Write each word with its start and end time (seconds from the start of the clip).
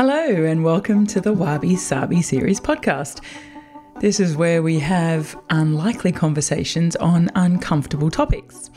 Hello, 0.00 0.46
and 0.46 0.64
welcome 0.64 1.06
to 1.08 1.20
the 1.20 1.34
Wabi 1.34 1.76
Sabi 1.76 2.22
series 2.22 2.58
podcast. 2.58 3.22
This 4.00 4.18
is 4.18 4.34
where 4.34 4.62
we 4.62 4.78
have 4.78 5.38
unlikely 5.50 6.10
conversations 6.10 6.96
on 6.96 7.28
uncomfortable 7.34 8.10
topics. 8.10 8.70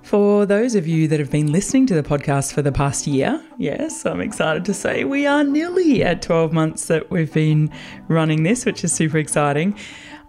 For 0.00 0.46
those 0.46 0.74
of 0.74 0.86
you 0.86 1.08
that 1.08 1.20
have 1.20 1.30
been 1.30 1.52
listening 1.52 1.84
to 1.88 1.94
the 1.94 2.02
podcast 2.02 2.54
for 2.54 2.62
the 2.62 2.72
past 2.72 3.06
year, 3.06 3.44
yes, 3.58 4.06
I'm 4.06 4.22
excited 4.22 4.64
to 4.64 4.72
say 4.72 5.04
we 5.04 5.26
are 5.26 5.44
nearly 5.44 6.02
at 6.02 6.22
12 6.22 6.54
months 6.54 6.86
that 6.86 7.10
we've 7.10 7.34
been 7.34 7.70
running 8.08 8.42
this, 8.42 8.64
which 8.64 8.82
is 8.82 8.94
super 8.94 9.18
exciting. 9.18 9.76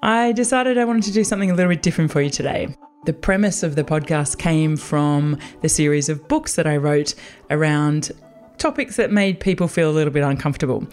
I 0.03 0.33
decided 0.33 0.77
I 0.77 0.83
wanted 0.83 1.03
to 1.03 1.13
do 1.13 1.23
something 1.23 1.51
a 1.51 1.53
little 1.53 1.71
bit 1.71 1.81
different 1.81 2.11
for 2.11 2.19
you 2.19 2.29
today. 2.29 2.75
The 3.05 3.13
premise 3.13 3.63
of 3.63 3.77
the 3.77 3.85
podcast 3.85 4.39
came 4.39 4.75
from 4.75 5.37
the 5.61 5.69
series 5.69 6.09
of 6.09 6.27
books 6.27 6.55
that 6.55 6.67
I 6.67 6.75
wrote 6.75 7.15
around 7.49 8.11
topics 8.57 8.95
that 8.95 9.11
made 9.11 9.39
people 9.39 9.67
feel 9.67 9.89
a 9.89 9.93
little 9.93 10.13
bit 10.13 10.23
uncomfortable. 10.23 10.87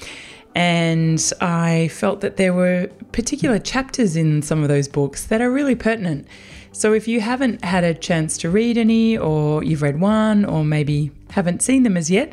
And 0.54 1.32
I 1.40 1.88
felt 1.88 2.20
that 2.20 2.36
there 2.36 2.52
were 2.52 2.88
particular 3.12 3.58
chapters 3.58 4.16
in 4.16 4.42
some 4.42 4.62
of 4.62 4.68
those 4.68 4.86
books 4.86 5.26
that 5.26 5.40
are 5.40 5.50
really 5.50 5.74
pertinent. 5.74 6.28
So 6.70 6.92
if 6.92 7.08
you 7.08 7.20
haven't 7.20 7.64
had 7.64 7.84
a 7.84 7.94
chance 7.94 8.38
to 8.38 8.50
read 8.50 8.78
any, 8.78 9.16
or 9.16 9.64
you've 9.64 9.82
read 9.82 10.00
one, 10.00 10.44
or 10.44 10.64
maybe 10.64 11.10
haven't 11.30 11.62
seen 11.62 11.82
them 11.82 11.96
as 11.96 12.10
yet, 12.10 12.32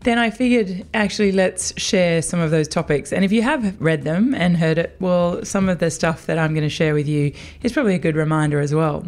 then 0.00 0.18
I 0.18 0.28
figured 0.28 0.86
actually 0.92 1.32
let's 1.32 1.72
share 1.80 2.20
some 2.20 2.40
of 2.40 2.50
those 2.50 2.68
topics. 2.68 3.12
And 3.12 3.24
if 3.24 3.32
you 3.32 3.40
have 3.42 3.80
read 3.80 4.02
them 4.02 4.34
and 4.34 4.56
heard 4.56 4.76
it, 4.76 4.96
well, 5.00 5.42
some 5.44 5.68
of 5.70 5.78
the 5.78 5.90
stuff 5.90 6.26
that 6.26 6.38
I'm 6.38 6.52
going 6.52 6.64
to 6.64 6.70
share 6.70 6.92
with 6.92 7.08
you 7.08 7.32
is 7.62 7.72
probably 7.72 7.94
a 7.94 7.98
good 7.98 8.16
reminder 8.16 8.60
as 8.60 8.74
well. 8.74 9.06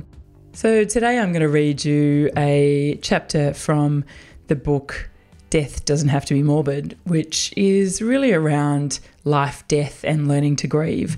So 0.55 0.85
today 0.85 1.19
I'm 1.19 1.33
going 1.33 1.43
to 1.43 1.51
read 1.51 1.85
you 1.85 2.31
a 2.35 2.99
chapter 3.03 3.53
from 3.53 4.05
the 4.47 4.57
book 4.57 5.11
Death 5.51 5.85
Doesn't 5.85 6.09
Have 6.09 6.25
to 6.27 6.35
Be 6.35 6.43
Morbid, 6.43 6.99
which 7.05 7.53
is 7.57 8.03
really 8.03 8.33
around 8.33 9.01
life, 9.25 9.67
death, 9.69 10.05
and 10.05 10.29
learning 10.29 10.57
to 10.57 10.67
grieve. 10.67 11.17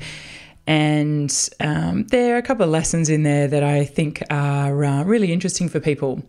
And 0.67 1.35
um, 1.61 2.07
there 2.09 2.35
are 2.35 2.39
a 2.39 2.43
couple 2.43 2.65
of 2.65 2.71
lessons 2.71 3.09
in 3.09 3.23
there 3.23 3.49
that 3.49 3.63
I 3.63 3.87
think 3.87 4.23
are 4.29 4.85
uh, 4.85 5.03
really 5.05 5.33
interesting 5.33 5.69
for 5.69 5.81
people. 5.81 6.23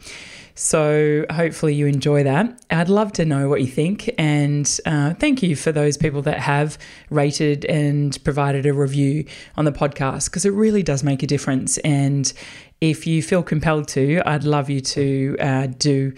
So 0.55 1.25
hopefully 1.29 1.73
you 1.73 1.87
enjoy 1.87 2.23
that. 2.23 2.61
I'd 2.69 2.89
love 2.89 3.13
to 3.13 3.23
know 3.23 3.47
what 3.47 3.61
you 3.61 3.67
think. 3.67 4.09
And 4.17 4.79
uh, 4.85 5.13
thank 5.13 5.41
you 5.41 5.55
for 5.55 5.71
those 5.71 5.95
people 5.95 6.21
that 6.23 6.39
have 6.39 6.77
rated 7.09 7.63
and 7.65 8.21
provided 8.25 8.65
a 8.65 8.73
review 8.73 9.25
on 9.55 9.63
the 9.63 9.71
podcast 9.71 10.25
because 10.25 10.43
it 10.45 10.51
really 10.51 10.83
does 10.83 11.01
make 11.01 11.23
a 11.23 11.27
difference. 11.27 11.77
And 11.79 12.31
if 12.81 13.05
you 13.05 13.21
feel 13.21 13.43
compelled 13.43 13.87
to, 13.89 14.21
I'd 14.25 14.43
love 14.45 14.69
you 14.69 14.79
to 14.79 15.35
uh, 15.39 15.67
do 15.67 16.13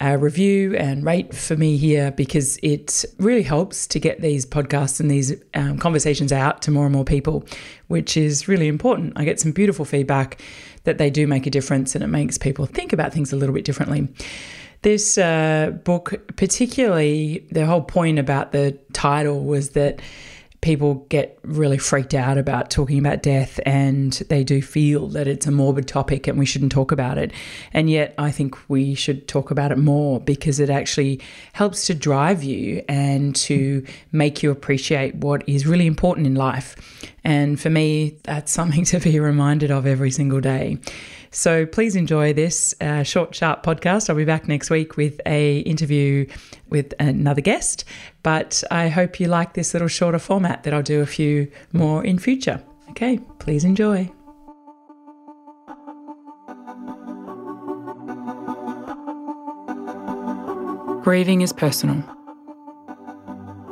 a 0.00 0.16
review 0.16 0.74
and 0.76 1.04
rate 1.04 1.34
for 1.34 1.56
me 1.56 1.76
here 1.76 2.10
because 2.10 2.58
it 2.62 3.04
really 3.18 3.42
helps 3.42 3.86
to 3.88 4.00
get 4.00 4.20
these 4.20 4.46
podcasts 4.46 4.98
and 4.98 5.10
these 5.10 5.34
um, 5.54 5.78
conversations 5.78 6.32
out 6.32 6.62
to 6.62 6.70
more 6.70 6.86
and 6.86 6.94
more 6.94 7.04
people, 7.04 7.44
which 7.88 8.16
is 8.16 8.48
really 8.48 8.66
important. 8.66 9.12
I 9.16 9.24
get 9.24 9.38
some 9.38 9.52
beautiful 9.52 9.84
feedback 9.84 10.40
that 10.84 10.98
they 10.98 11.10
do 11.10 11.26
make 11.26 11.46
a 11.46 11.50
difference 11.50 11.94
and 11.94 12.02
it 12.02 12.08
makes 12.08 12.38
people 12.38 12.66
think 12.66 12.92
about 12.92 13.12
things 13.12 13.32
a 13.32 13.36
little 13.36 13.54
bit 13.54 13.64
differently. 13.64 14.08
This 14.82 15.18
uh, 15.18 15.72
book, 15.84 16.14
particularly, 16.36 17.46
the 17.50 17.66
whole 17.66 17.82
point 17.82 18.18
about 18.18 18.52
the 18.52 18.78
title 18.94 19.44
was 19.44 19.70
that 19.70 20.00
people 20.60 21.06
get 21.08 21.38
really 21.42 21.78
freaked 21.78 22.12
out 22.12 22.36
about 22.36 22.70
talking 22.70 22.98
about 22.98 23.22
death 23.22 23.58
and 23.64 24.12
they 24.28 24.44
do 24.44 24.60
feel 24.60 25.08
that 25.08 25.26
it's 25.26 25.46
a 25.46 25.50
morbid 25.50 25.88
topic 25.88 26.26
and 26.26 26.38
we 26.38 26.44
shouldn't 26.44 26.70
talk 26.72 26.92
about 26.92 27.16
it. 27.16 27.32
And 27.72 27.88
yet, 27.88 28.14
I 28.18 28.30
think 28.30 28.58
we 28.68 28.94
should 28.94 29.26
talk 29.26 29.50
about 29.50 29.72
it 29.72 29.78
more 29.78 30.20
because 30.20 30.60
it 30.60 30.68
actually 30.68 31.20
helps 31.54 31.86
to 31.86 31.94
drive 31.94 32.42
you 32.42 32.84
and 32.88 33.34
to 33.36 33.84
make 34.12 34.42
you 34.42 34.50
appreciate 34.50 35.14
what 35.14 35.48
is 35.48 35.66
really 35.66 35.86
important 35.86 36.26
in 36.26 36.34
life. 36.34 36.76
And 37.24 37.58
for 37.58 37.70
me, 37.70 38.18
that's 38.24 38.52
something 38.60 38.84
to 38.86 39.00
be 39.00 39.18
reminded 39.18 39.70
of 39.70 39.86
every 39.86 40.10
single 40.10 40.40
day. 40.40 40.78
So 41.32 41.64
please 41.64 41.94
enjoy 41.94 42.32
this 42.32 42.74
uh, 42.80 43.04
short, 43.04 43.34
sharp 43.36 43.62
podcast. 43.62 44.10
I'll 44.10 44.16
be 44.16 44.24
back 44.24 44.48
next 44.48 44.68
week 44.68 44.96
with 44.96 45.20
a 45.24 45.60
interview 45.60 46.26
with 46.68 46.92
another 46.98 47.40
guest. 47.40 47.84
But 48.22 48.62
I 48.70 48.88
hope 48.88 49.18
you 49.18 49.28
like 49.28 49.54
this 49.54 49.72
little 49.72 49.88
shorter 49.88 50.18
format 50.18 50.62
that 50.64 50.74
I'll 50.74 50.82
do 50.82 51.00
a 51.00 51.06
few 51.06 51.50
more 51.72 52.04
in 52.04 52.18
future. 52.18 52.62
Okay, 52.90 53.18
please 53.38 53.64
enjoy. 53.64 54.10
Grieving 61.02 61.40
is 61.40 61.52
personal. 61.52 62.04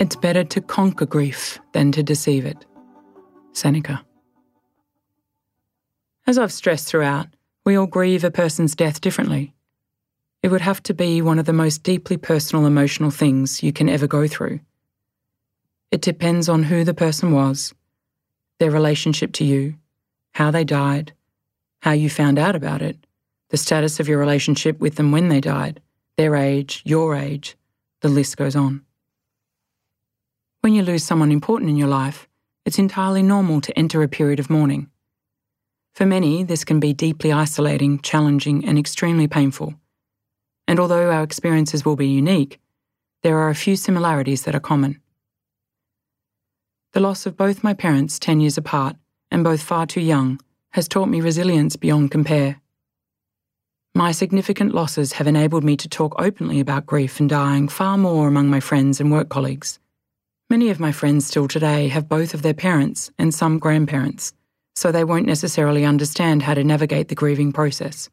It's 0.00 0.16
better 0.16 0.44
to 0.44 0.60
conquer 0.60 1.04
grief 1.04 1.58
than 1.72 1.92
to 1.92 2.03
deceive 2.03 2.47
it. 2.47 2.64
Seneca. 3.53 4.04
As 6.26 6.38
I've 6.38 6.53
stressed 6.53 6.88
throughout, 6.88 7.26
we 7.64 7.76
all 7.76 7.87
grieve 7.87 8.25
a 8.25 8.31
person's 8.31 8.75
death 8.75 9.00
differently. 9.00 9.54
It 10.43 10.50
would 10.50 10.60
have 10.60 10.82
to 10.84 10.94
be 10.94 11.21
one 11.21 11.38
of 11.38 11.47
the 11.47 11.53
most 11.53 11.82
deeply 11.82 12.16
personal 12.16 12.66
emotional 12.66 13.10
things 13.10 13.62
you 13.62 13.72
can 13.72 13.88
ever 13.88 14.06
go 14.06 14.28
through. 14.28 14.60
It 15.91 16.00
depends 16.00 16.49
on 16.49 16.62
who 16.62 16.84
the 16.84 16.94
person 16.94 17.32
was, 17.32 17.75
their 18.59 18.71
relationship 18.71 19.32
to 19.34 19.44
you, 19.44 19.75
how 20.32 20.50
they 20.50 20.65
died, 20.65 21.12
how 21.81 21.93
you 21.93 22.09
found 22.10 22.38
out 22.38 22.54
about 22.54 22.82
it, 22.82 22.97
the 23.50 23.56
status 23.56 23.99
of 23.99 24.09
your 24.09 24.19
relationship 24.19 24.78
with 24.78 24.97
them 24.97 25.10
when 25.10 25.28
they 25.28 25.41
died, 25.41 25.81
their 26.16 26.37
age, 26.37 26.82
your 26.84 27.15
age, 27.15 27.56
the 28.00 28.09
list 28.09 28.37
goes 28.37 28.55
on. 28.55 28.82
When 30.60 30.75
you 30.75 30.82
lose 30.82 31.05
someone 31.05 31.32
important 31.32 31.70
in 31.70 31.76
your 31.76 31.88
life, 31.88 32.28
it's 32.65 32.78
entirely 32.78 33.22
normal 33.22 33.60
to 33.62 33.76
enter 33.78 34.03
a 34.03 34.09
period 34.09 34.38
of 34.38 34.50
mourning. 34.50 34.91
For 35.94 36.05
many, 36.05 36.44
this 36.44 36.65
can 36.65 36.78
be 36.78 36.93
deeply 36.93 37.32
isolating, 37.32 38.00
challenging, 38.00 38.65
and 38.65 38.78
extremely 38.78 39.26
painful. 39.26 39.75
And 40.68 40.78
although 40.78 41.10
our 41.10 41.24
experiences 41.24 41.84
will 41.84 41.96
be 41.96 42.06
unique, 42.06 42.60
there 43.22 43.38
are 43.38 43.48
a 43.48 43.54
few 43.54 43.74
similarities 43.74 44.42
that 44.42 44.54
are 44.54 44.60
common. 44.60 45.00
The 46.92 47.00
loss 47.00 47.26
of 47.26 47.36
both 47.36 47.64
my 47.64 47.74
parents 47.74 48.18
10 48.20 48.40
years 48.40 48.58
apart 48.58 48.96
and 49.30 49.42
both 49.42 49.62
far 49.62 49.86
too 49.86 50.00
young 50.00 50.38
has 50.70 50.86
taught 50.86 51.08
me 51.08 51.20
resilience 51.20 51.76
beyond 51.76 52.10
compare. 52.10 52.60
My 53.94 54.12
significant 54.12 54.74
losses 54.74 55.14
have 55.14 55.26
enabled 55.26 55.64
me 55.64 55.76
to 55.78 55.88
talk 55.88 56.14
openly 56.18 56.60
about 56.60 56.86
grief 56.86 57.18
and 57.18 57.28
dying 57.28 57.66
far 57.66 57.98
more 57.98 58.28
among 58.28 58.48
my 58.48 58.60
friends 58.60 59.00
and 59.00 59.10
work 59.10 59.28
colleagues. 59.30 59.78
Many 60.50 60.68
of 60.68 60.78
my 60.78 60.92
friends 60.92 61.26
still 61.26 61.48
today 61.48 61.88
have 61.88 62.08
both 62.08 62.34
of 62.34 62.42
their 62.42 62.54
parents 62.54 63.10
and 63.18 63.34
some 63.34 63.58
grandparents 63.58 64.32
so 64.76 64.92
they 64.92 65.02
won't 65.02 65.26
necessarily 65.26 65.84
understand 65.84 66.42
how 66.42 66.54
to 66.54 66.62
navigate 66.62 67.08
the 67.08 67.14
grieving 67.14 67.52
process. 67.52 68.08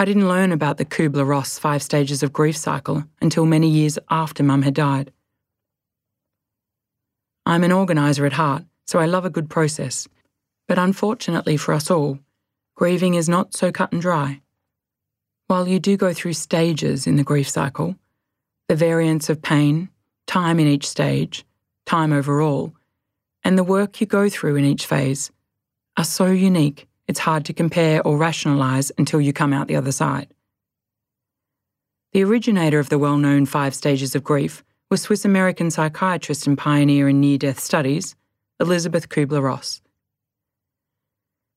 I 0.00 0.06
didn't 0.06 0.30
learn 0.30 0.50
about 0.50 0.78
the 0.78 0.86
Kubler 0.86 1.28
Ross 1.28 1.58
five 1.58 1.82
stages 1.82 2.22
of 2.22 2.32
grief 2.32 2.56
cycle 2.56 3.04
until 3.20 3.44
many 3.44 3.68
years 3.68 3.98
after 4.08 4.42
Mum 4.42 4.62
had 4.62 4.72
died. 4.72 5.12
I'm 7.44 7.64
an 7.64 7.70
organiser 7.70 8.24
at 8.24 8.32
heart, 8.32 8.64
so 8.86 8.98
I 8.98 9.04
love 9.04 9.26
a 9.26 9.36
good 9.36 9.50
process, 9.50 10.08
but 10.66 10.78
unfortunately 10.78 11.58
for 11.58 11.74
us 11.74 11.90
all, 11.90 12.18
grieving 12.76 13.12
is 13.12 13.28
not 13.28 13.52
so 13.52 13.70
cut 13.70 13.92
and 13.92 14.00
dry. 14.00 14.40
While 15.48 15.68
you 15.68 15.78
do 15.78 15.98
go 15.98 16.14
through 16.14 16.32
stages 16.32 17.06
in 17.06 17.16
the 17.16 17.22
grief 17.22 17.50
cycle, 17.50 17.94
the 18.68 18.76
variance 18.76 19.28
of 19.28 19.42
pain, 19.42 19.90
time 20.26 20.58
in 20.58 20.66
each 20.66 20.88
stage, 20.88 21.44
time 21.84 22.14
overall, 22.14 22.72
and 23.44 23.58
the 23.58 23.64
work 23.64 24.00
you 24.00 24.06
go 24.06 24.30
through 24.30 24.56
in 24.56 24.64
each 24.64 24.86
phase 24.86 25.30
are 25.98 26.04
so 26.04 26.24
unique 26.24 26.86
it's 27.10 27.18
hard 27.18 27.44
to 27.44 27.52
compare 27.52 28.00
or 28.06 28.16
rationalise 28.16 28.92
until 28.96 29.20
you 29.20 29.32
come 29.32 29.52
out 29.52 29.66
the 29.66 29.74
other 29.74 29.90
side. 29.90 30.32
The 32.12 32.22
originator 32.22 32.78
of 32.78 32.88
the 32.88 33.00
well 33.00 33.18
known 33.18 33.46
five 33.46 33.74
stages 33.74 34.14
of 34.14 34.22
grief 34.22 34.62
was 34.90 35.02
Swiss 35.02 35.24
American 35.24 35.72
psychiatrist 35.72 36.46
and 36.46 36.56
pioneer 36.56 37.08
in 37.08 37.20
near 37.20 37.36
death 37.36 37.58
studies, 37.58 38.14
Elisabeth 38.60 39.08
Kubler 39.08 39.42
Ross. 39.42 39.82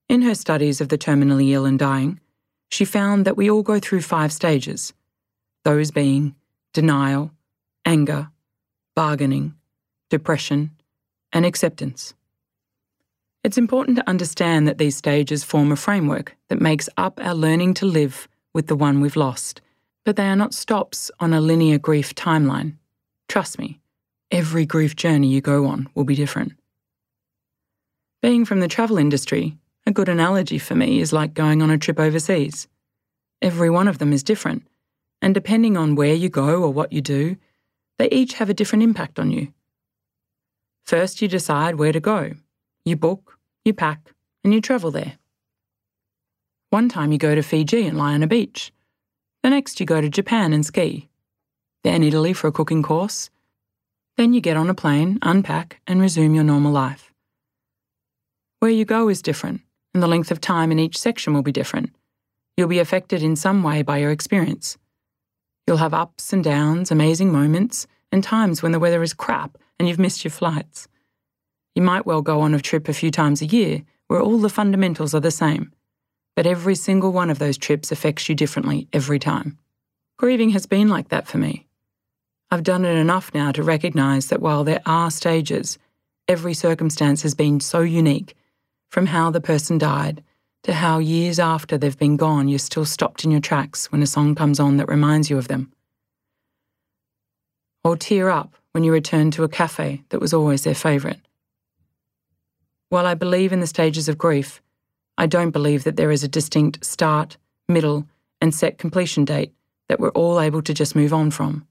In 0.09 0.23
her 0.23 0.33
studies 0.33 0.81
of 0.81 0.89
the 0.89 0.97
terminally 0.97 1.51
ill 1.51 1.65
and 1.65 1.77
dying, 1.77 2.19
she 2.71 2.83
found 2.83 3.25
that 3.25 3.37
we 3.37 3.49
all 3.49 3.61
go 3.61 3.79
through 3.79 4.01
five 4.01 4.33
stages, 4.33 4.91
those 5.63 5.91
being 5.91 6.33
denial, 6.73 7.31
anger, 7.85 8.29
bargaining, 8.95 9.53
depression, 10.09 10.71
and 11.31 11.45
acceptance. 11.45 12.15
It's 13.43 13.57
important 13.57 13.97
to 13.97 14.09
understand 14.09 14.69
that 14.69 14.77
these 14.77 14.95
stages 14.95 15.43
form 15.43 15.73
a 15.73 15.75
framework 15.75 16.37
that 16.47 16.61
makes 16.61 16.87
up 16.95 17.19
our 17.21 17.35
learning 17.35 17.73
to 17.75 17.85
live 17.85 18.29
with 18.53 18.67
the 18.67 18.75
one 18.75 19.01
we've 19.01 19.17
lost, 19.17 19.59
but 20.05 20.15
they 20.15 20.27
are 20.27 20.35
not 20.37 20.53
stops 20.53 21.11
on 21.19 21.33
a 21.33 21.41
linear 21.41 21.77
grief 21.77 22.15
timeline. 22.15 22.77
Trust 23.27 23.59
me, 23.59 23.81
every 24.31 24.65
grief 24.65 24.95
journey 24.95 25.27
you 25.27 25.41
go 25.41 25.65
on 25.65 25.89
will 25.93 26.05
be 26.05 26.15
different. 26.15 26.53
Being 28.21 28.45
from 28.45 28.61
the 28.61 28.69
travel 28.69 28.97
industry, 28.97 29.57
a 29.85 29.91
good 29.91 30.07
analogy 30.07 30.57
for 30.57 30.75
me 30.75 31.01
is 31.01 31.11
like 31.11 31.33
going 31.33 31.61
on 31.61 31.69
a 31.69 31.77
trip 31.77 31.99
overseas. 31.99 32.69
Every 33.41 33.69
one 33.69 33.89
of 33.89 33.97
them 33.97 34.13
is 34.13 34.23
different, 34.23 34.65
and 35.21 35.33
depending 35.33 35.75
on 35.75 35.95
where 35.95 36.13
you 36.13 36.29
go 36.29 36.63
or 36.63 36.71
what 36.71 36.93
you 36.93 37.01
do, 37.01 37.35
they 37.99 38.09
each 38.09 38.35
have 38.35 38.49
a 38.49 38.53
different 38.53 38.83
impact 38.83 39.19
on 39.19 39.31
you. 39.31 39.51
First, 40.85 41.21
you 41.21 41.27
decide 41.27 41.75
where 41.75 41.91
to 41.91 41.99
go. 41.99 42.35
You 42.85 42.97
book, 42.97 43.39
you 43.63 43.73
pack, 43.73 44.13
and 44.43 44.53
you 44.53 44.59
travel 44.59 44.91
there. 44.91 45.17
One 46.69 46.89
time 46.89 47.13
you 47.13 47.17
go 47.17 47.33
to 47.33 47.41
Fiji 47.41 47.87
and 47.87 47.97
lie 47.97 48.13
on 48.13 48.23
a 48.23 48.27
beach. 48.27 48.73
The 49.41 49.49
next, 49.49 49.79
you 49.79 49.85
go 49.85 50.01
to 50.01 50.09
Japan 50.09 50.51
and 50.51 50.65
ski. 50.65 51.07
Then 51.83 52.03
Italy 52.03 52.33
for 52.33 52.47
a 52.47 52.51
cooking 52.51 52.83
course. 52.83 53.29
Then 54.17 54.33
you 54.33 54.41
get 54.41 54.57
on 54.57 54.69
a 54.69 54.73
plane, 54.73 55.17
unpack, 55.21 55.79
and 55.87 56.01
resume 56.01 56.35
your 56.35 56.43
normal 56.43 56.73
life. 56.73 57.13
Where 58.59 58.71
you 58.71 58.83
go 58.83 59.07
is 59.07 59.21
different, 59.21 59.61
and 59.93 60.03
the 60.03 60.07
length 60.07 60.31
of 60.31 60.41
time 60.41 60.71
in 60.71 60.79
each 60.79 60.97
section 60.97 61.33
will 61.33 61.41
be 61.41 61.51
different. 61.51 61.95
You'll 62.57 62.67
be 62.67 62.79
affected 62.79 63.23
in 63.23 63.35
some 63.35 63.63
way 63.63 63.81
by 63.81 63.99
your 63.99 64.11
experience. 64.11 64.77
You'll 65.65 65.77
have 65.77 65.93
ups 65.93 66.33
and 66.33 66.43
downs, 66.43 66.91
amazing 66.91 67.31
moments, 67.31 67.87
and 68.11 68.23
times 68.23 68.61
when 68.61 68.73
the 68.73 68.79
weather 68.79 69.01
is 69.01 69.13
crap 69.13 69.57
and 69.79 69.87
you've 69.87 69.99
missed 69.99 70.23
your 70.23 70.31
flights. 70.31 70.87
You 71.75 71.81
might 71.81 72.05
well 72.05 72.21
go 72.21 72.41
on 72.41 72.53
a 72.53 72.59
trip 72.59 72.87
a 72.87 72.93
few 72.93 73.11
times 73.11 73.41
a 73.41 73.45
year 73.45 73.83
where 74.07 74.21
all 74.21 74.37
the 74.37 74.49
fundamentals 74.49 75.15
are 75.15 75.19
the 75.19 75.31
same, 75.31 75.71
but 76.35 76.45
every 76.45 76.75
single 76.75 77.11
one 77.11 77.29
of 77.29 77.39
those 77.39 77.57
trips 77.57 77.91
affects 77.91 78.29
you 78.29 78.35
differently 78.35 78.87
every 78.93 79.19
time. 79.19 79.57
Grieving 80.17 80.51
has 80.51 80.65
been 80.65 80.87
like 80.87 81.09
that 81.09 81.27
for 81.27 81.37
me. 81.37 81.67
I've 82.51 82.63
done 82.63 82.85
it 82.85 82.95
enough 82.95 83.33
now 83.33 83.51
to 83.51 83.63
recognise 83.63 84.27
that 84.27 84.41
while 84.41 84.63
there 84.63 84.81
are 84.85 85.09
stages, 85.09 85.79
every 86.27 86.53
circumstance 86.53 87.23
has 87.23 87.33
been 87.33 87.59
so 87.59 87.81
unique, 87.81 88.35
from 88.89 89.07
how 89.07 89.31
the 89.31 89.41
person 89.41 89.79
died 89.79 90.23
to 90.63 90.73
how 90.73 90.99
years 90.99 91.39
after 91.39 91.77
they've 91.77 91.97
been 91.97 92.15
gone, 92.15 92.47
you're 92.47 92.59
still 92.59 92.85
stopped 92.85 93.25
in 93.25 93.31
your 93.31 93.41
tracks 93.41 93.91
when 93.91 94.01
a 94.01 94.07
song 94.07 94.33
comes 94.33 94.59
on 94.59 94.77
that 94.77 94.87
reminds 94.87 95.29
you 95.29 95.37
of 95.37 95.47
them. 95.47 95.71
Or 97.83 97.97
tear 97.97 98.29
up 98.29 98.55
when 98.71 98.83
you 98.83 98.93
return 98.93 99.29
to 99.31 99.43
a 99.43 99.49
cafe 99.49 100.03
that 100.09 100.21
was 100.21 100.33
always 100.33 100.63
their 100.63 100.75
favourite. 100.75 101.19
While 102.93 103.07
I 103.07 103.15
believe 103.15 103.51
in 103.51 103.59
the 103.59 103.65
stages 103.65 104.07
of 104.07 104.19
grief, 104.19 104.61
I 105.17 105.25
don't 105.25 105.49
believe 105.49 105.83
that 105.83 105.95
there 105.95 106.11
is 106.11 106.23
a 106.23 106.27
distinct 106.27 106.85
start, 106.85 107.37
middle, 107.67 108.07
and 108.39 108.53
set 108.53 108.77
completion 108.77 109.25
date 109.25 109.51
that 109.89 109.99
we're 109.99 110.11
all 110.11 110.39
able 110.39 110.61
to 110.61 110.75
just 110.75 110.95
move 110.95 111.11
on 111.11 111.31
from. 111.31 111.65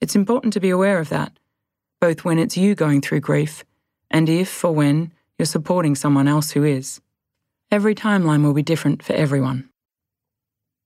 It's 0.00 0.16
important 0.16 0.54
to 0.54 0.60
be 0.60 0.70
aware 0.70 1.00
of 1.00 1.10
that, 1.10 1.38
both 2.00 2.24
when 2.24 2.38
it's 2.38 2.56
you 2.56 2.74
going 2.74 3.02
through 3.02 3.20
grief 3.20 3.62
and 4.10 4.30
if 4.30 4.64
or 4.64 4.74
when 4.74 5.12
you're 5.38 5.44
supporting 5.44 5.94
someone 5.94 6.28
else 6.28 6.52
who 6.52 6.64
is. 6.64 7.02
Every 7.70 7.94
timeline 7.94 8.42
will 8.42 8.54
be 8.54 8.62
different 8.62 9.02
for 9.02 9.12
everyone. 9.12 9.68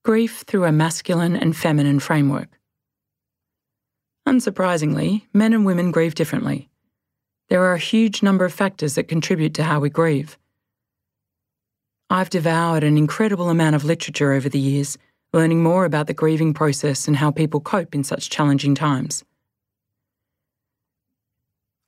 Grief 0.05 0.43
through 0.45 0.65
a 0.65 0.73
masculine 0.73 1.37
and 1.37 1.57
feminine 1.57 2.01
framework. 2.01 2.59
Unsurprisingly, 4.27 5.27
men 5.33 5.53
and 5.53 5.65
women 5.65 5.93
grieve 5.93 6.17
differently. 6.17 6.70
There 7.51 7.65
are 7.65 7.75
a 7.75 7.79
huge 7.79 8.23
number 8.23 8.45
of 8.45 8.55
factors 8.55 8.95
that 8.95 9.09
contribute 9.09 9.55
to 9.55 9.65
how 9.65 9.81
we 9.81 9.91
grieve. 9.91 10.39
I've 12.09 12.31
devoured 12.31 12.85
an 12.85 12.97
incredible 12.97 13.51
amount 13.51 13.75
of 13.75 13.85
literature 13.85 14.33
over 14.33 14.49
the 14.49 14.59
years, 14.59 14.97
learning 15.33 15.61
more 15.61 15.85
about 15.85 16.07
the 16.07 16.15
grieving 16.15 16.55
process 16.55 17.09
and 17.09 17.17
how 17.17 17.33
people 17.33 17.61
cope 17.61 17.93
in 17.93 18.05
such 18.05 18.31
challenging 18.31 18.77
times. 18.77 19.25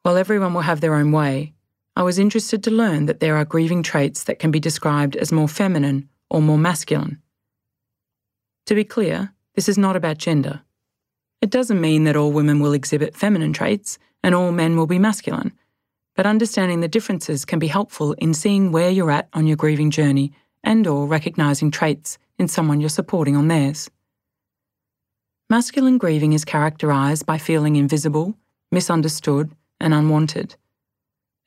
While 0.02 0.16
everyone 0.16 0.52
will 0.52 0.62
have 0.62 0.80
their 0.80 0.96
own 0.96 1.12
way, 1.12 1.52
I 1.94 2.02
was 2.02 2.18
interested 2.18 2.64
to 2.64 2.72
learn 2.72 3.06
that 3.06 3.20
there 3.20 3.36
are 3.36 3.44
grieving 3.44 3.84
traits 3.84 4.24
that 4.24 4.40
can 4.40 4.50
be 4.50 4.58
described 4.58 5.14
as 5.14 5.30
more 5.30 5.48
feminine 5.48 6.08
or 6.28 6.42
more 6.42 6.58
masculine. 6.58 7.22
To 8.66 8.74
be 8.74 8.84
clear, 8.84 9.32
this 9.54 9.68
is 9.68 9.78
not 9.78 9.94
about 9.94 10.18
gender. 10.18 10.62
It 11.40 11.50
doesn't 11.50 11.80
mean 11.80 12.02
that 12.04 12.16
all 12.16 12.32
women 12.32 12.58
will 12.58 12.72
exhibit 12.72 13.16
feminine 13.16 13.52
traits 13.52 13.98
and 14.22 14.34
all 14.34 14.52
men 14.52 14.76
will 14.76 14.86
be 14.86 14.98
masculine, 14.98 15.52
but 16.14 16.26
understanding 16.26 16.80
the 16.80 16.88
differences 16.88 17.44
can 17.44 17.58
be 17.58 17.68
helpful 17.68 18.12
in 18.14 18.34
seeing 18.34 18.72
where 18.72 18.90
you're 18.90 19.10
at 19.10 19.28
on 19.32 19.46
your 19.46 19.56
grieving 19.56 19.90
journey 19.90 20.32
and 20.62 20.86
or 20.86 21.06
recognizing 21.06 21.70
traits 21.70 22.18
in 22.38 22.48
someone 22.48 22.80
you're 22.80 22.88
supporting 22.88 23.36
on 23.36 23.48
theirs. 23.48 23.90
Masculine 25.50 25.98
grieving 25.98 26.32
is 26.32 26.44
characterized 26.44 27.26
by 27.26 27.38
feeling 27.38 27.76
invisible, 27.76 28.34
misunderstood, 28.70 29.50
and 29.80 29.92
unwanted. 29.92 30.56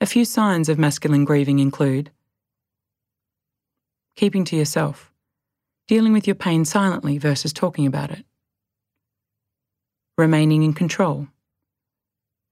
A 0.01 0.05
few 0.05 0.25
signs 0.25 0.69
of 0.69 0.77
masculine 0.77 1.25
grieving 1.25 1.59
include 1.59 2.11
keeping 4.15 4.45
to 4.45 4.55
yourself, 4.55 5.11
dealing 5.87 6.13
with 6.13 6.27
your 6.27 6.35
pain 6.35 6.65
silently 6.65 7.17
versus 7.17 7.51
talking 7.51 7.87
about 7.87 8.11
it, 8.11 8.25
remaining 10.17 10.63
in 10.63 10.73
control, 10.73 11.27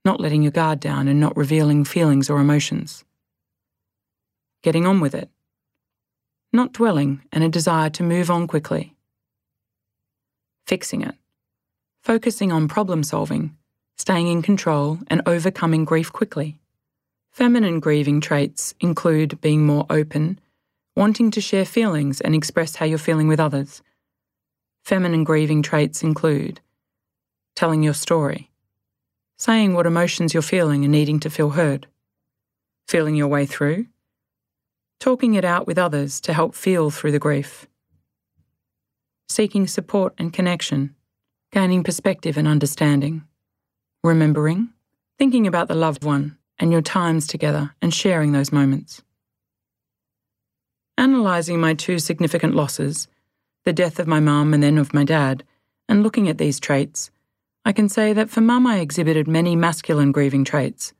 not 0.05 0.19
letting 0.19 0.43
your 0.43 0.51
guard 0.51 0.79
down 0.79 1.07
and 1.07 1.19
not 1.19 1.37
revealing 1.37 1.85
feelings 1.85 2.29
or 2.29 2.39
emotions, 2.39 3.03
getting 4.61 4.85
on 4.85 4.99
with 4.99 5.15
it, 5.15 5.29
not 6.51 6.73
dwelling 6.73 7.21
and 7.31 7.43
a 7.43 7.49
desire 7.49 7.89
to 7.89 8.03
move 8.03 8.29
on 8.29 8.47
quickly, 8.47 8.95
fixing 10.67 11.01
it, 11.01 11.15
focusing 12.01 12.51
on 12.51 12.67
problem 12.67 13.03
solving, 13.03 13.55
staying 13.97 14.27
in 14.27 14.41
control, 14.41 14.99
and 15.07 15.21
overcoming 15.25 15.85
grief 15.85 16.11
quickly. 16.11 16.59
Feminine 17.31 17.79
grieving 17.79 18.21
traits 18.21 18.75
include 18.79 19.41
being 19.41 19.65
more 19.65 19.85
open, 19.89 20.39
wanting 20.95 21.31
to 21.31 21.41
share 21.41 21.65
feelings 21.65 22.21
and 22.21 22.35
express 22.35 22.75
how 22.75 22.85
you're 22.85 22.97
feeling 22.97 23.27
with 23.27 23.39
others. 23.39 23.81
Feminine 24.83 25.23
grieving 25.23 25.63
traits 25.63 26.03
include 26.03 26.59
telling 27.55 27.81
your 27.83 27.93
story, 27.93 28.51
saying 29.37 29.73
what 29.73 29.85
emotions 29.85 30.33
you're 30.33 30.43
feeling 30.43 30.83
and 30.83 30.91
needing 30.91 31.19
to 31.19 31.29
feel 31.29 31.51
heard, 31.51 31.87
feeling 32.87 33.15
your 33.15 33.27
way 33.27 33.45
through, 33.45 33.85
talking 34.99 35.33
it 35.33 35.45
out 35.45 35.67
with 35.67 35.77
others 35.77 36.21
to 36.21 36.33
help 36.33 36.55
feel 36.55 36.89
through 36.89 37.11
the 37.11 37.19
grief, 37.19 37.67
seeking 39.27 39.67
support 39.67 40.13
and 40.17 40.31
connection, 40.31 40.95
gaining 41.51 41.83
perspective 41.83 42.37
and 42.37 42.47
understanding, 42.47 43.23
remembering, 44.03 44.69
thinking 45.17 45.47
about 45.47 45.67
the 45.67 45.75
loved 45.75 46.03
one 46.03 46.37
and 46.59 46.71
your 46.71 46.81
times 46.81 47.27
together 47.27 47.75
and 47.81 47.93
sharing 47.93 48.31
those 48.31 48.51
moments. 48.51 49.03
Analysing 50.97 51.59
my 51.59 51.73
two 51.73 51.99
significant 51.99 52.55
losses, 52.55 53.07
the 53.65 53.73
death 53.73 53.99
of 53.99 54.07
my 54.07 54.19
mum 54.19 54.53
and 54.53 54.61
then 54.61 54.77
of 54.77 54.93
my 54.93 55.03
dad, 55.03 55.43
and 55.89 56.03
looking 56.03 56.29
at 56.29 56.37
these 56.37 56.59
traits, 56.59 57.11
I 57.65 57.71
can 57.71 57.87
say 57.87 58.11
that 58.11 58.29
for 58.29 58.41
mum 58.41 58.67
I 58.67 58.79
exhibited 58.79 59.25
many 59.25 59.55
masculine 59.55 60.11
grieving 60.11 60.43
traits, 60.43 60.93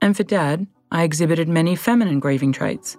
and 0.00 0.16
for 0.16 0.22
dad 0.22 0.68
I 0.92 1.02
exhibited 1.02 1.48
many 1.48 1.74
feminine 1.74 2.20
grieving 2.20 2.52
traits. 2.52 2.96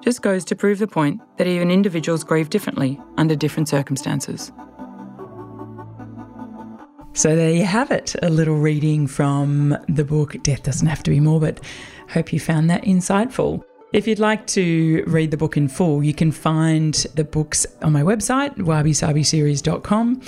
Just 0.00 0.20
goes 0.20 0.44
to 0.46 0.56
prove 0.56 0.80
the 0.80 0.88
point 0.88 1.20
that 1.38 1.46
even 1.46 1.70
individuals 1.70 2.24
grieve 2.24 2.50
differently 2.50 3.00
under 3.16 3.36
different 3.36 3.68
circumstances. 3.68 4.50
So 7.12 7.36
there 7.36 7.52
you 7.52 7.64
have 7.64 7.92
it, 7.92 8.16
a 8.22 8.28
little 8.28 8.56
reading 8.56 9.06
from 9.06 9.76
the 9.88 10.04
book 10.04 10.34
Death 10.42 10.64
Doesn't 10.64 10.88
Have 10.88 11.04
to 11.04 11.12
Be 11.12 11.20
Morbid. 11.20 11.60
Hope 12.08 12.32
you 12.32 12.40
found 12.40 12.68
that 12.70 12.82
insightful. 12.82 13.62
If 13.92 14.08
you'd 14.08 14.18
like 14.18 14.48
to 14.48 15.04
read 15.06 15.30
the 15.30 15.36
book 15.36 15.56
in 15.56 15.68
full, 15.68 16.02
you 16.02 16.12
can 16.12 16.32
find 16.32 16.94
the 17.14 17.22
books 17.22 17.64
on 17.80 17.92
my 17.92 18.02
website, 18.02 18.56
wabisabiseries.com. 18.56 20.22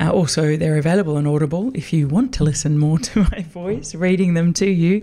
Uh, 0.00 0.10
also, 0.10 0.56
they're 0.56 0.78
available 0.78 1.16
on 1.16 1.26
Audible 1.26 1.70
if 1.74 1.92
you 1.92 2.08
want 2.08 2.34
to 2.34 2.44
listen 2.44 2.78
more 2.78 2.98
to 3.10 3.20
my 3.32 3.42
voice, 3.48 3.94
reading 3.94 4.34
them 4.34 4.52
to 4.54 4.70
you, 4.70 5.02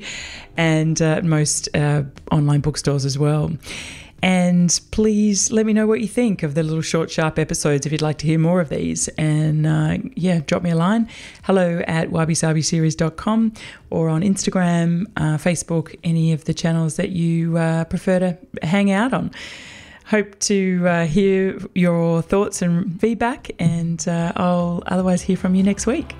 and 0.57 1.01
uh, 1.01 1.21
most 1.23 1.69
uh, 1.75 2.03
online 2.31 2.61
bookstores 2.61 3.05
as 3.05 3.17
well. 3.17 3.51
And 4.23 4.79
please 4.91 5.51
let 5.51 5.65
me 5.65 5.73
know 5.73 5.85
what 5.85 5.99
you 5.99 6.07
think 6.07 6.43
of 6.43 6.55
the 6.55 6.63
little 6.63 6.81
short, 6.81 7.11
sharp 7.11 7.37
episodes 7.37 7.85
if 7.85 7.91
you'd 7.91 8.01
like 8.01 8.19
to 8.19 8.25
hear 8.25 8.39
more 8.39 8.61
of 8.61 8.69
these. 8.69 9.09
And 9.09 9.67
uh, 9.67 9.97
yeah, 10.15 10.39
drop 10.45 10.63
me 10.63 10.69
a 10.69 10.77
line 10.77 11.09
hello 11.43 11.83
at 11.87 12.09
wabisabiseries.com 12.09 13.53
or 13.89 14.07
on 14.07 14.21
Instagram, 14.21 15.07
uh, 15.17 15.37
Facebook, 15.37 15.99
any 16.05 16.31
of 16.31 16.45
the 16.45 16.53
channels 16.53 16.95
that 16.95 17.09
you 17.09 17.57
uh, 17.57 17.83
prefer 17.83 18.19
to 18.19 18.37
hang 18.65 18.91
out 18.91 19.13
on. 19.13 19.29
Hope 20.05 20.37
to 20.39 20.87
uh, 20.87 21.05
hear 21.05 21.59
your 21.73 22.21
thoughts 22.21 22.61
and 22.61 22.99
feedback, 22.99 23.51
and 23.59 24.05
uh, 24.07 24.33
I'll 24.35 24.83
otherwise 24.87 25.21
hear 25.21 25.37
from 25.37 25.55
you 25.55 25.63
next 25.63 25.87
week. 25.87 26.13